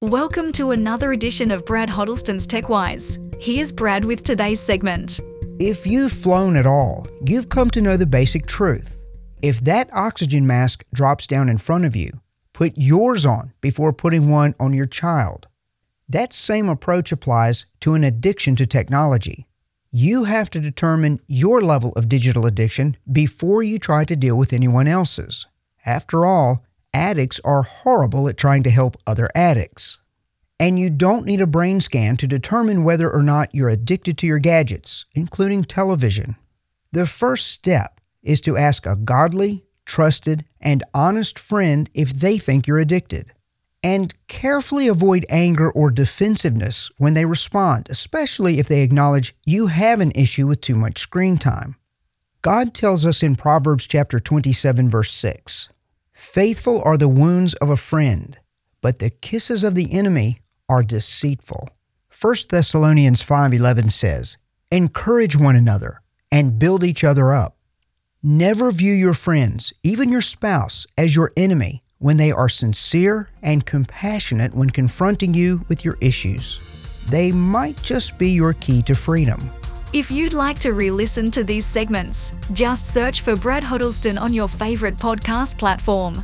Welcome 0.00 0.52
to 0.52 0.70
another 0.70 1.10
edition 1.10 1.50
of 1.50 1.64
Brad 1.64 1.90
Huddleston's 1.90 2.46
TechWise. 2.46 3.42
Here's 3.42 3.72
Brad 3.72 4.04
with 4.04 4.22
today's 4.22 4.60
segment. 4.60 5.18
If 5.58 5.88
you've 5.88 6.12
flown 6.12 6.54
at 6.54 6.68
all, 6.68 7.08
you've 7.26 7.48
come 7.48 7.68
to 7.70 7.80
know 7.80 7.96
the 7.96 8.06
basic 8.06 8.46
truth. 8.46 9.02
If 9.42 9.58
that 9.62 9.90
oxygen 9.92 10.46
mask 10.46 10.84
drops 10.94 11.26
down 11.26 11.48
in 11.48 11.58
front 11.58 11.84
of 11.84 11.96
you, 11.96 12.20
put 12.52 12.74
yours 12.76 13.26
on 13.26 13.54
before 13.60 13.92
putting 13.92 14.30
one 14.30 14.54
on 14.60 14.72
your 14.72 14.86
child. 14.86 15.48
That 16.08 16.32
same 16.32 16.68
approach 16.68 17.10
applies 17.10 17.66
to 17.80 17.94
an 17.94 18.04
addiction 18.04 18.54
to 18.54 18.66
technology. 18.68 19.48
You 19.90 20.24
have 20.24 20.48
to 20.50 20.60
determine 20.60 21.18
your 21.26 21.60
level 21.60 21.92
of 21.94 22.08
digital 22.08 22.46
addiction 22.46 22.96
before 23.10 23.64
you 23.64 23.80
try 23.80 24.04
to 24.04 24.14
deal 24.14 24.38
with 24.38 24.52
anyone 24.52 24.86
else's. 24.86 25.48
After 25.84 26.24
all, 26.24 26.64
addicts 26.92 27.40
are 27.44 27.62
horrible 27.62 28.28
at 28.28 28.36
trying 28.36 28.62
to 28.64 28.70
help 28.70 28.96
other 29.06 29.28
addicts. 29.34 29.98
And 30.60 30.78
you 30.78 30.90
don't 30.90 31.24
need 31.24 31.40
a 31.40 31.46
brain 31.46 31.80
scan 31.80 32.16
to 32.16 32.26
determine 32.26 32.82
whether 32.82 33.10
or 33.10 33.22
not 33.22 33.54
you're 33.54 33.68
addicted 33.68 34.18
to 34.18 34.26
your 34.26 34.40
gadgets, 34.40 35.04
including 35.14 35.64
television. 35.64 36.36
The 36.90 37.06
first 37.06 37.48
step 37.48 38.00
is 38.22 38.40
to 38.42 38.56
ask 38.56 38.84
a 38.84 38.96
godly, 38.96 39.64
trusted, 39.84 40.44
and 40.60 40.82
honest 40.92 41.38
friend 41.38 41.88
if 41.94 42.10
they 42.10 42.38
think 42.38 42.66
you're 42.66 42.78
addicted. 42.78 43.32
And 43.82 44.12
carefully 44.26 44.88
avoid 44.88 45.24
anger 45.28 45.70
or 45.70 45.92
defensiveness 45.92 46.90
when 46.98 47.14
they 47.14 47.24
respond, 47.24 47.86
especially 47.88 48.58
if 48.58 48.66
they 48.66 48.82
acknowledge 48.82 49.36
you 49.44 49.68
have 49.68 50.00
an 50.00 50.10
issue 50.16 50.48
with 50.48 50.60
too 50.60 50.74
much 50.74 50.98
screen 50.98 51.38
time. 51.38 51.76
God 52.42 52.74
tells 52.74 53.06
us 53.06 53.22
in 53.22 53.36
Proverbs 53.36 53.86
chapter 53.86 54.18
27 54.18 54.90
verse 54.90 55.12
6, 55.12 55.68
Faithful 56.18 56.82
are 56.82 56.98
the 56.98 57.06
wounds 57.06 57.54
of 57.54 57.70
a 57.70 57.76
friend, 57.76 58.36
but 58.82 58.98
the 58.98 59.08
kisses 59.08 59.62
of 59.62 59.76
the 59.76 59.92
enemy 59.92 60.40
are 60.68 60.82
deceitful. 60.82 61.68
1 62.10 62.48
Thessalonians 62.50 63.22
5:11 63.22 63.88
says, 63.88 64.36
"Encourage 64.72 65.36
one 65.36 65.54
another 65.54 66.02
and 66.32 66.58
build 66.58 66.82
each 66.82 67.04
other 67.04 67.32
up. 67.32 67.56
Never 68.20 68.72
view 68.72 68.92
your 68.92 69.14
friends, 69.14 69.72
even 69.84 70.10
your 70.10 70.20
spouse, 70.20 70.88
as 70.98 71.14
your 71.14 71.32
enemy 71.36 71.82
when 71.98 72.16
they 72.16 72.32
are 72.32 72.48
sincere 72.48 73.28
and 73.40 73.64
compassionate 73.64 74.56
when 74.56 74.70
confronting 74.70 75.34
you 75.34 75.64
with 75.68 75.84
your 75.84 75.96
issues. 76.00 76.58
They 77.08 77.30
might 77.30 77.80
just 77.80 78.18
be 78.18 78.30
your 78.32 78.54
key 78.54 78.82
to 78.82 78.96
freedom." 78.96 79.52
If 79.94 80.10
you'd 80.10 80.34
like 80.34 80.58
to 80.58 80.74
re 80.74 80.90
listen 80.90 81.30
to 81.30 81.42
these 81.42 81.64
segments, 81.64 82.32
just 82.52 82.86
search 82.86 83.22
for 83.22 83.34
Brad 83.34 83.62
Huddleston 83.62 84.18
on 84.18 84.34
your 84.34 84.46
favourite 84.46 84.96
podcast 84.98 85.56
platform. 85.56 86.22